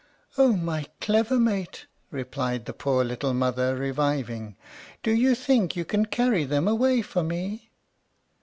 "Oh, 0.35 0.53
my 0.53 0.87
clever 0.99 1.37
mate!" 1.39 1.85
cried 2.31 2.65
the 2.65 2.73
poor 2.73 3.03
little 3.03 3.35
mother, 3.35 3.75
reviving; 3.75 4.55
"do 5.03 5.11
you 5.11 5.35
think 5.35 5.75
you 5.75 5.85
can 5.85 6.07
carry 6.07 6.43
them 6.43 6.67
away 6.67 7.03
for 7.03 7.21
me?" 7.21 7.69